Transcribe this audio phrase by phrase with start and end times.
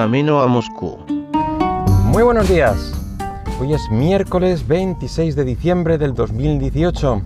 [0.00, 0.96] camino a Moscú.
[2.06, 2.90] Muy buenos días.
[3.60, 7.20] Hoy es miércoles 26 de diciembre del 2018.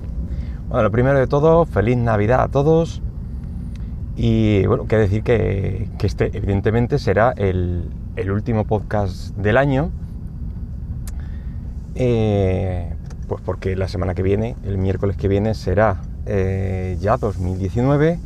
[0.71, 3.01] Bueno, lo primero de todo, feliz Navidad a todos.
[4.16, 7.91] Y bueno, quiero decir que, este evidentemente será el,
[8.29, 9.93] último podcast del año.
[11.95, 12.93] Eh,
[13.29, 18.19] pues porque la semana que viene, el miércoles que viene, será eh, ya 2019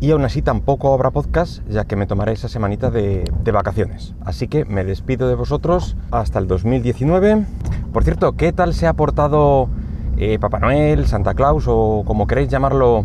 [0.00, 4.14] y aún así tampoco habrá podcast ya que me tomaré esa semanita de, vacaciones.
[4.24, 7.44] Así que me despido de vosotros hasta el 2019.
[7.92, 9.68] Por cierto, ¿qué tal se ha portado
[10.16, 13.04] eh, Papá Noel, Santa Claus o como queréis llamarlo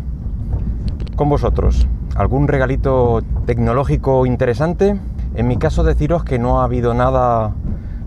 [1.18, 1.86] con vosotros?
[2.16, 4.98] ¿Algún regalito tecnológico interesante?
[5.36, 7.54] En mi caso deciros que no ha habido nada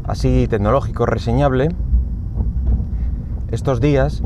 [0.04, 1.68] así tecnológico reseñable
[3.50, 4.22] estos días,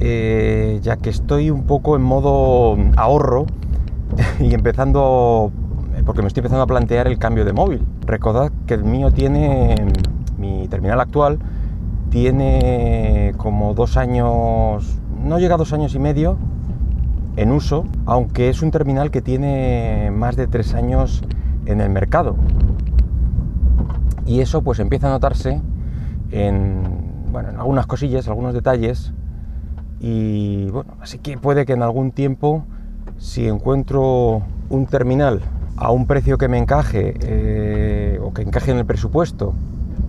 [0.00, 3.46] eh, ya que estoy un poco en modo ahorro
[4.40, 5.50] y empezando,
[6.04, 7.86] porque me estoy empezando a plantear el cambio de móvil.
[8.06, 9.76] Recordad que el mío tiene,
[10.38, 11.38] mi terminal actual,
[12.10, 16.36] tiene como dos años, no llega a dos años y medio
[17.36, 21.22] en uso, aunque es un terminal que tiene más de tres años
[21.64, 22.36] en el mercado.
[24.26, 25.60] Y eso pues empieza a notarse
[26.30, 26.82] en,
[27.32, 29.12] bueno, en algunas cosillas, algunos detalles.
[30.00, 32.64] Y bueno, así que puede que en algún tiempo
[33.18, 35.40] si encuentro un terminal
[35.76, 39.54] a un precio que me encaje eh, o que encaje en el presupuesto,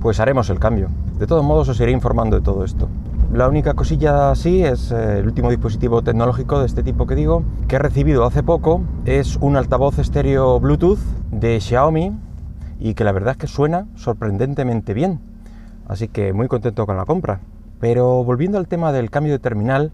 [0.02, 0.90] pues haremos el cambio.
[1.18, 2.90] De todos modos os iré informando de todo esto.
[3.34, 7.44] La única cosilla así es eh, el último dispositivo tecnológico de este tipo que digo,
[7.68, 11.00] que he recibido hace poco, es un altavoz estéreo Bluetooth
[11.32, 12.12] de Xiaomi
[12.80, 15.20] y que la verdad es que suena sorprendentemente bien.
[15.88, 17.40] Así que muy contento con la compra.
[17.80, 19.92] Pero volviendo al tema del cambio de terminal,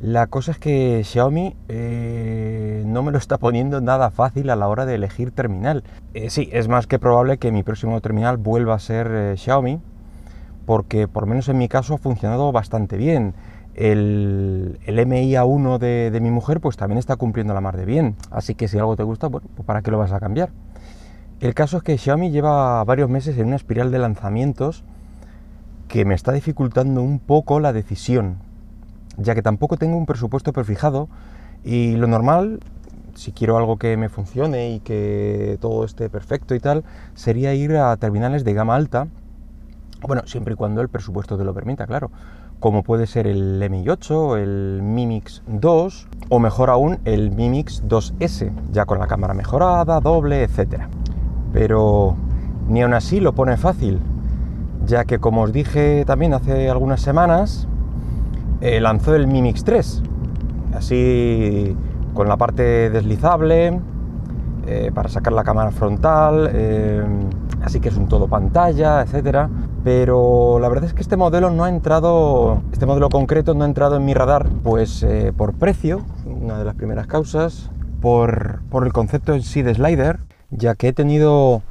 [0.00, 4.66] la cosa es que Xiaomi eh, no me lo está poniendo nada fácil a la
[4.66, 5.84] hora de elegir terminal.
[6.14, 9.78] Eh, sí, es más que probable que mi próximo terminal vuelva a ser eh, Xiaomi,
[10.64, 13.34] porque por menos en mi caso ha funcionado bastante bien.
[13.74, 18.16] El, el MIA1 de, de, mi mujer pues también está cumpliendo la mar de bien.
[18.30, 20.48] Así que si algo te gusta, bueno, pues ¿para qué lo vas a cambiar?
[21.40, 24.82] El caso es que Xiaomi lleva varios meses en una espiral de lanzamientos
[25.88, 28.49] que me está dificultando un poco la decisión
[29.20, 31.08] ya que tampoco tengo un presupuesto prefijado
[31.64, 32.60] y lo normal,
[33.14, 37.76] si quiero algo que me funcione y que todo esté perfecto y tal, sería ir
[37.76, 39.08] a terminales de gama alta,
[40.02, 42.10] bueno, siempre y cuando el presupuesto te lo permita, claro,
[42.58, 48.52] como puede ser el Mi 8, el Mimix 2 o mejor aún el Mimix 2S,
[48.70, 50.84] ya con la cámara mejorada, doble, etc.
[51.52, 52.16] Pero
[52.68, 54.00] ni aún así lo pone fácil,
[54.86, 57.66] ya que como os dije también hace algunas semanas,
[58.60, 60.02] eh, lanzó el Mi Mix 3,
[60.74, 61.76] así
[62.12, 63.80] con la parte deslizable,
[64.66, 67.02] eh, para sacar la cámara frontal, eh,
[67.62, 69.48] así que es un todo pantalla, etcétera.
[69.82, 73.66] Pero la verdad es que este modelo no ha entrado, este modelo concreto no ha
[73.66, 75.06] entrado en mi radar, pues
[75.38, 77.70] por precio, una de las primeras causas,
[78.02, 80.20] por, por el concepto en sí de slider,
[80.50, 81.62] ya que he tenido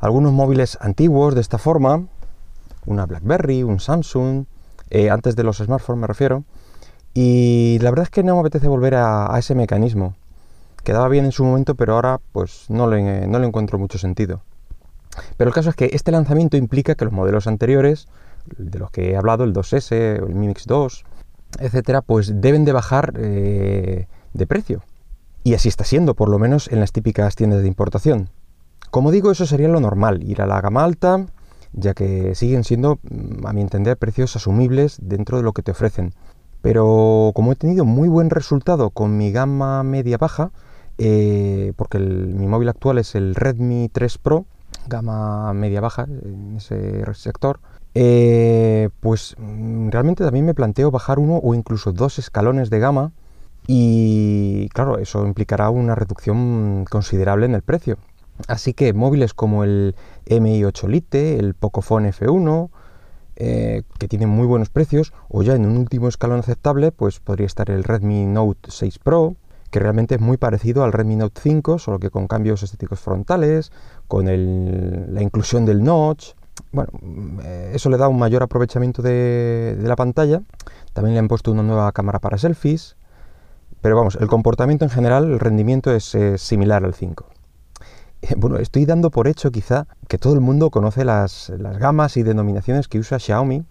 [0.00, 2.06] algunos móviles antiguos de esta forma,
[2.86, 4.46] una BlackBerry, un Samsung,
[4.94, 6.44] eh, antes de los smartphones me refiero,
[7.14, 10.14] y la verdad es que no me apetece volver a, ese mecanismo.
[10.84, 14.42] Quedaba bien en su momento, pero ahora pues no le, encuentro mucho sentido.
[15.38, 18.06] Pero el caso es que este lanzamiento implica que los modelos anteriores,
[18.58, 21.04] de los que he hablado, el 2S, el Mi Mix 2,
[21.60, 24.82] etcétera, pues deben de bajar eh, de precio.
[25.42, 28.28] Y así está siendo, por lo menos en las típicas tiendas de importación.
[28.90, 31.24] Como digo, eso sería lo normal, ir a la gama alta,
[31.72, 35.72] ya que siguen siendo, mm, a mi entender, precios asumibles dentro de lo que te
[35.72, 36.12] ofrecen.
[36.60, 40.52] Pero como he tenido muy buen resultado con mi gama media-baja,
[40.98, 44.46] eh, porque mi móvil actual es el Redmi 3 Pro,
[44.86, 47.60] gama media-baja en ese sector,
[47.94, 53.12] eh, pues mm, realmente también me planteo bajar uno o incluso dos escalones de gama
[53.66, 57.98] y claro, eso implicará una reducción considerable en el precio.
[58.48, 59.94] Así que móviles como el
[60.26, 62.70] MI8 Lite, el Pocophone F1,
[63.36, 67.46] eh, que tienen muy buenos precios, o ya en un último escalón aceptable, pues podría
[67.46, 69.36] estar el Redmi Note 6 Pro,
[69.70, 73.72] que realmente es muy parecido al Redmi Note 5, solo que con cambios estéticos frontales,
[74.06, 76.34] con la inclusión del notch.
[76.72, 76.90] Bueno,
[77.42, 80.42] eh, eso le da un mayor aprovechamiento de, la pantalla.
[80.92, 82.96] También le han puesto una nueva cámara para selfies.
[83.80, 87.31] Pero vamos, el comportamiento en general, el rendimiento es similar al 5.
[88.36, 92.88] bueno, estoy dando por hecho quizá que todo el mundo conoce las, gamas y denominaciones
[92.88, 93.64] que usa Xiaomi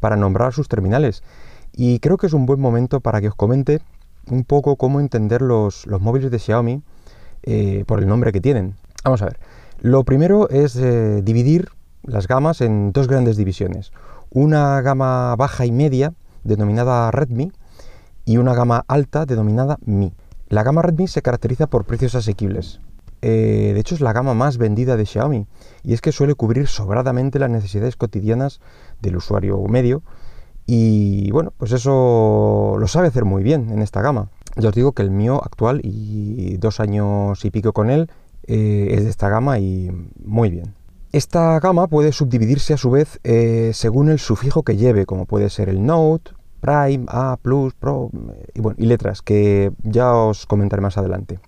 [0.00, 1.22] para nombrar sus terminales.
[1.72, 3.80] Y creo que es un buen momento para que os comente
[4.30, 6.82] un poco cómo entender los, móviles de Xiaomi
[7.42, 8.74] eh, por el nombre que tienen.
[9.04, 9.38] Vamos a ver,
[9.80, 11.68] Lo primero es eh, dividir
[12.02, 13.92] las gamas en dos grandes divisiones.
[14.30, 16.14] Una gama baja y media,
[16.44, 17.52] denominada Redmi,
[18.24, 20.12] y una gama alta, denominada Mi.
[20.48, 22.80] La gama Redmi se caracteriza por precios asequibles.
[23.22, 25.46] Eh, de hecho, es la gama más vendida de Xiaomi,
[25.82, 28.60] y es que suele cubrir sobradamente las necesidades cotidianas
[29.00, 30.02] del usuario medio,
[30.66, 34.30] y bueno, pues eso lo sabe hacer muy bien en esta gama.
[34.56, 38.10] Ya os digo que el mío actual y dos años y pico con él
[38.46, 39.90] eh, es de esta gama y
[40.24, 40.74] muy bien.
[41.12, 45.50] Esta gama puede subdividirse a su vez eh, según el sufijo que lleve, como puede
[45.50, 48.10] ser el Note, Prime, A, Plus, Pro
[48.54, 51.38] y, bueno, y letras, que ya os comentaré más adelante.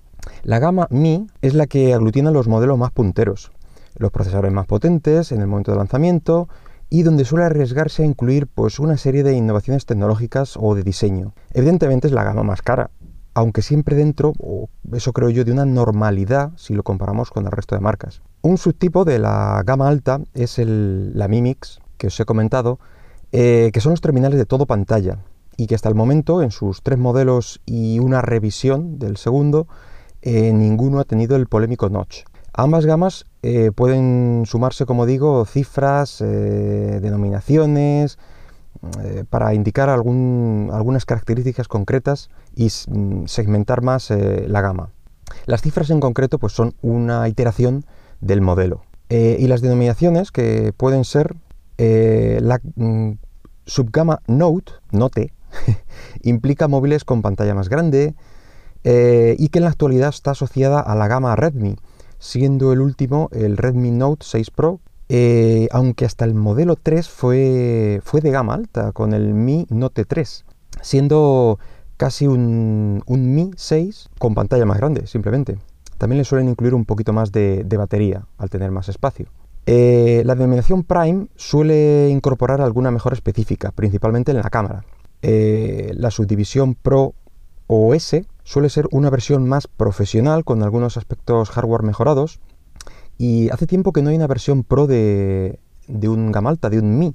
[0.42, 3.52] La gama Mi es la que aglutina los modelos más punteros,
[3.96, 6.48] los procesadores más potentes en el momento de lanzamiento
[6.90, 11.34] y donde suele arriesgarse a incluir pues, una serie de innovaciones tecnológicas o de diseño.
[11.52, 12.90] Evidentemente es la gama más cara,
[13.34, 17.52] aunque siempre dentro, o eso creo yo, de una normalidad si lo comparamos con el
[17.52, 18.22] resto de marcas.
[18.40, 22.78] Un subtipo de la gama alta es el, la Mi Mix, que os he comentado,
[23.32, 25.18] eh, que son los terminales de todo pantalla
[25.56, 29.66] y que hasta el momento, en sus tres modelos y una revisión del segundo,
[30.22, 32.22] eh, ninguno ha tenido el polémico notch.
[32.52, 38.18] Ambas gamas eh, pueden sumarse, como digo, cifras, denominaciones,
[39.30, 44.90] para indicar algunas características concretas y mm, segmentar más la gama.
[45.46, 47.84] Las cifras en concreto pues, son una iteración
[48.20, 48.82] del modelo.
[49.10, 51.34] Eh, y las denominaciones que pueden ser
[51.78, 53.12] eh, la mm,
[53.64, 55.32] subgama Note, Note,
[56.22, 58.14] implica móviles con pantalla más grande
[58.88, 61.76] eh, y que en la actualidad está asociada a la gama Redmi,
[62.18, 64.80] siendo el último el Redmi Note 6 Pro,
[65.70, 70.44] aunque hasta el modelo 3 fue, fue de gama alta con el Mi Note 3,
[70.82, 71.58] siendo
[71.96, 75.58] casi un, un Mi 6 con pantalla más grande, simplemente.
[75.98, 79.26] También le suelen incluir un poquito más de, batería al tener más espacio.
[79.66, 84.84] Eh, la denominación Prime suele incorporar alguna mejora específica, principalmente en la cámara.
[85.20, 87.14] Eh, la subdivisión Pro
[87.66, 92.40] o S suele ser una versión más profesional con algunos aspectos hardware mejorados.
[93.18, 96.98] Y hace tiempo que no hay una versión Pro de, un gama alta, de un
[96.98, 97.14] Mi,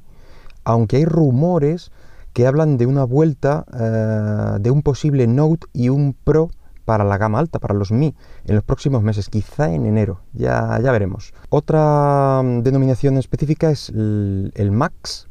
[0.64, 1.92] aunque hay rumores
[2.34, 6.52] que hablan de una vuelta eh, de un posible Note y un Pro
[6.86, 8.14] para la gama alta, para los Mi,
[8.46, 11.34] en los próximos meses, quizá en enero, ya, ya veremos.
[11.50, 15.30] Otra mm, denominación específica es el, Max,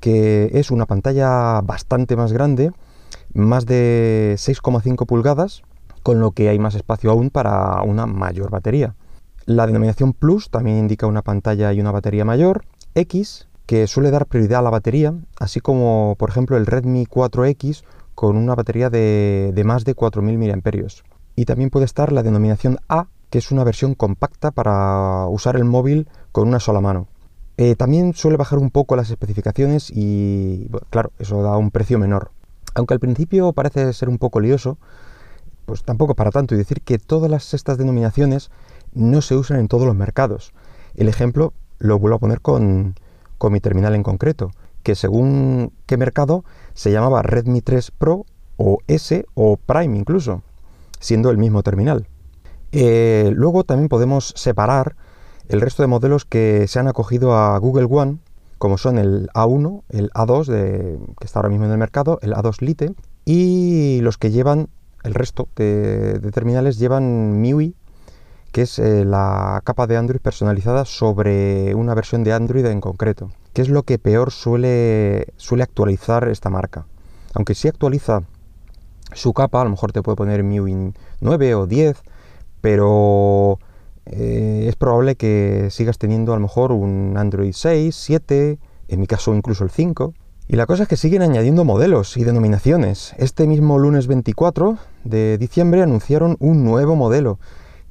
[0.00, 2.72] que es una pantalla bastante más grande,
[3.34, 5.62] más de 6,5 pulgadas,
[6.02, 8.94] con lo que hay más espacio aún para una mayor batería.
[9.46, 12.64] La denominación Plus también indica una pantalla y una batería mayor.
[12.94, 17.82] X, que suele dar prioridad a la batería, así como por ejemplo el Redmi 4X
[18.14, 21.04] con una batería de, más de 4.000 mAh.
[21.36, 25.64] Y también puede estar la denominación A, que es una versión compacta para usar el
[25.64, 27.06] móvil con una sola mano.
[27.58, 32.32] Eh, también suele bajar un poco las especificaciones y, claro, eso da un precio menor.
[32.78, 34.78] Aunque al principio parece ser un poco lioso,
[35.66, 38.50] pues tampoco para tanto y decir que todas estas denominaciones
[38.94, 40.52] no se usan en todos los mercados.
[40.94, 42.94] El ejemplo lo vuelvo a poner con,
[43.36, 44.50] con mi terminal en concreto
[44.82, 48.24] que según qué mercado se llamaba Redmi 3 Pro
[48.56, 50.42] o S o Prime incluso,
[50.98, 52.06] siendo el mismo terminal.
[52.72, 54.96] Eh, luego también podemos separar
[55.48, 58.18] el resto de modelos que se han acogido a Google One,
[58.58, 62.34] como son el A1, el A2, de, que está ahora mismo en el mercado, el
[62.34, 64.68] A2 Lite, y los que llevan,
[65.04, 67.74] el resto de, terminales llevan MIUI,
[68.52, 73.30] que es eh, la capa de Android personalizada sobre una versión de Android en concreto.
[73.52, 76.86] ¿Qué es lo que peor suele, suele actualizar esta marca?
[77.34, 78.22] Aunque sí actualiza
[79.12, 82.02] su capa, a lo mejor te puede poner MIUI 9 o 10,
[82.60, 83.58] pero
[84.10, 89.06] eh, es probable que sigas teniendo a lo mejor un Android 6, 7, en mi
[89.06, 90.14] caso incluso el 5.
[90.48, 93.14] Y la cosa es que siguen añadiendo modelos y denominaciones.
[93.18, 97.38] Este mismo lunes 24 de diciembre anunciaron un nuevo modelo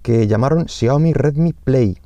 [0.01, 1.99] que llamaron Xiaomi Redmi Play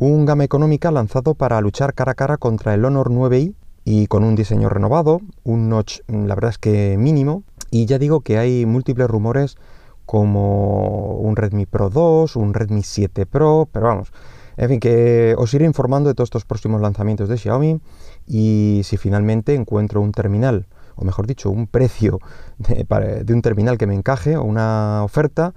[0.00, 4.22] un gama económica lanzado para luchar cara a cara contra el Honor 9i y con
[4.22, 8.64] un diseño renovado, un notch la verdad es que mínimo, y ya digo que hay
[8.64, 9.56] múltiples rumores
[10.08, 14.10] como un Redmi Pro 2, un Redmi 7 Pro, pero vamos,
[14.56, 17.78] en fin, que os iré informando de todos estos próximos lanzamientos de Xiaomi
[18.26, 22.20] y si finalmente encuentro un terminal, o mejor dicho, un precio
[22.56, 25.52] de, un terminal que me encaje o una oferta,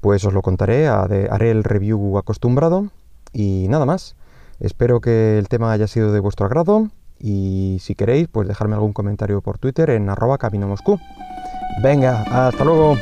[0.00, 2.88] pues os lo contaré, haré el review acostumbrado
[3.34, 4.16] y nada más.
[4.58, 8.94] Espero que el tema haya sido de vuestro agrado y si queréis, pues dejarme algún
[8.94, 10.98] comentario por Twitter en arroba camino Moscú.
[11.82, 12.96] Venga, hasta luego.